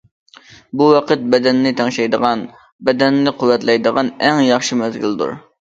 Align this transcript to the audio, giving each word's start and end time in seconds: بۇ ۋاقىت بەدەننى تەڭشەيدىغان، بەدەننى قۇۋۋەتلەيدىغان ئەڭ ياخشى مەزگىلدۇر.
بۇ 0.79 0.87
ۋاقىت 0.93 1.27
بەدەننى 1.35 1.73
تەڭشەيدىغان، 1.83 2.43
بەدەننى 2.89 3.37
قۇۋۋەتلەيدىغان 3.39 4.13
ئەڭ 4.29 4.45
ياخشى 4.51 4.83
مەزگىلدۇر. 4.85 5.41